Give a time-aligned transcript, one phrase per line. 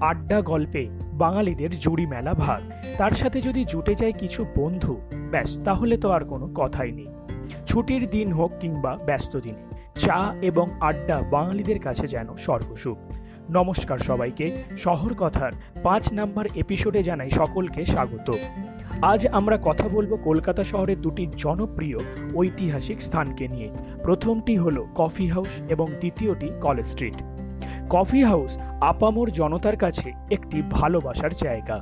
[0.00, 2.62] আড্ডা গল্পে বাঙালিদের জুড়ি মেলা ভাগ।
[2.98, 7.06] তার সাথে যদি জুটে যায় কিছু বন্ধু, ব্যাস, তাহলে তো আর কোনো কথাই নেই।
[7.66, 12.98] ছুটির দিন হোক কিংবা ব্যস্ত দিনে, চা এবং আড্ডা বাঙালিদের কাছে যেন সর্বসুখ।
[13.50, 18.32] নমস্কার সবাইকে, শহর কথার পাঁচ নাম্বার এপিসোডে জানাই সকলকে স্বাগত।
[19.02, 21.98] আজ আমরা কথা বলব কলকাতা শহরের দুটি জনপ্রিয়
[22.34, 23.70] ঐতিহাসিক স্থানকে নিয়ে।
[24.02, 27.22] প্রথমটি হলো কফি হাউস এবং দ্বিতীয়টি কলেজ স্ট্রিট।
[27.90, 31.80] কফি হাউস আপামোর জনতার কাছে একটি ভালোবাসার জায়গা।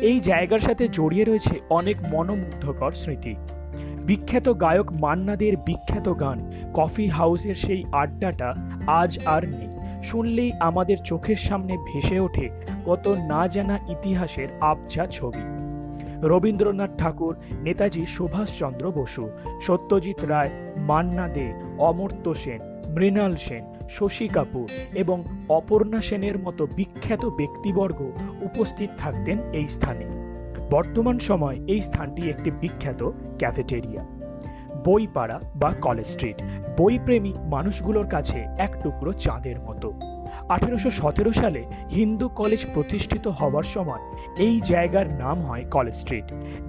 [0.00, 3.34] এই জায়গার সাথে জড়িয়ে রয়েছে অনেক মনোমুগ্ধকর স্মৃতি।
[4.06, 8.54] বিখ্যাত গায়ক মান্নাদের বিখ্যাত গান, কফি হাউসের সেই আড্ডাটা
[8.86, 9.68] আজ আর নেই।
[10.02, 12.50] শুনলেই আমাদের চোখের সামনে ভেসে ওঠে
[12.86, 15.42] কত না জানা ইতিহাসের আবছা ছবি।
[16.22, 19.28] রবীন্দ্রনাথ ঠাকুর, নেতাজি সুভাষচন্দ্র বসু,
[19.62, 27.24] সত্যজিৎ রায় মান্না দে অমর্ত্য সেন মৃণাল সেন, শশী কাপুর এবং অপর্ণা সেনের মতো বিখ্যাত
[27.24, 28.00] ব্যক্তিবর্গ
[28.42, 30.06] উপস্থিত থাকতেন এই স্থানে।
[30.70, 34.04] বর্তমান সময় এই স্থানটি একটি বিখ্যাত ক্যাফেটেরিয়া।
[34.84, 36.42] বইপাড়া বা কলেজ স্ট্রিট,
[36.80, 39.92] বইপ্রেমী মানুষগুলোর কাছে এক টুকরো চাঁদের মতো।
[40.48, 46.24] আঠেরোশো সতেরো সালে হিন্দু কলেজ প্রতিষ্ঠিত হওয়ার সময় এই জায়গার নাম হয় কলেজ স্ট্রিট।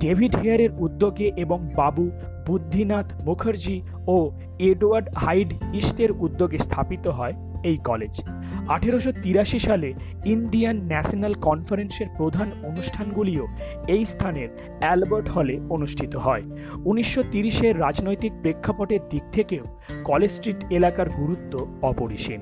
[0.00, 2.10] ডেভিড হেয়ারের উদ্যোগে এবং বাবু
[2.46, 7.32] বুদ্ধিনাথ মুখার্জি ও এডওয়ার্ড হাইড ইস্টের উদ্যোগে স্থাপিত হয়
[7.64, 8.22] এই কলেজ।
[8.68, 13.46] আঠেরোশো তিরাশি সালে ইন্ডিয়ান ন্যাশনাল কনফারেন্সের প্রধান অনুষ্ঠানগুলিও
[13.88, 14.48] এই স্থানের
[14.80, 16.42] অ্যালবার্ট হলে অনুষ্ঠিত হয়।
[16.84, 19.64] উনিশশো তিরিশের রাজনৈতিক প্রেক্ষাপটের দিক থেকেও
[20.04, 22.40] কলেজ স্ট্রিট এলাকার গুরুত্ব অপরিসীম।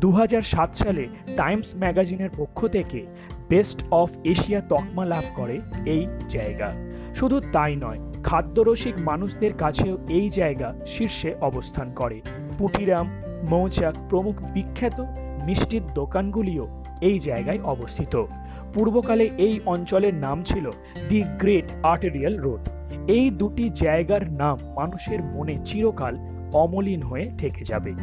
[0.00, 3.06] দু হাজার সাত সালে টাইমস ম্যাগাজিনের পক্ষ থেকে
[3.48, 6.72] বেস্ট অফ এশিয়া তকমা লাভ করে এই জায়গা।
[7.14, 12.20] শুধু তাই নয়, খাদ্যরসিক মানুষদের কাছেও এই জায়গা শীর্ষে অবস্থান করে।
[12.58, 13.06] পুটিরাম
[13.48, 15.00] মৌচাক প্রমুখ বিখ্যাত
[15.46, 18.24] মিষ্টির দোকানগুলিও এই জায়গায় অবস্থিত।
[18.74, 20.70] পূর্বকালে এই অঞ্চলের নাম ছিল
[21.08, 22.68] দি গ্রেট আর্টেরিয়াল রোড।
[23.10, 26.14] এই দুটি জায়গার নাম মানুষের মনে চিরকাল
[26.52, 27.94] অমলিন হয়ে থেকে যাবে।